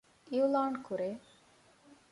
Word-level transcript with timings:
އިޢްލާނު 0.31 0.77
ކުރޭ 0.87 1.05